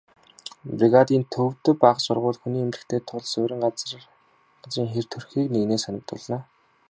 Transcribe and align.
Бригадын 0.79 1.25
төвд 1.35 1.63
бага 1.83 2.03
сургууль, 2.05 2.39
хүний 2.41 2.63
эмнэлэгтэй 2.63 3.01
тул 3.09 3.21
суурин 3.31 3.59
газрын 3.63 4.89
хэр 4.93 5.05
төрхийг 5.11 5.47
нэгнээ 5.51 5.79
санагдуулна. 5.83 6.39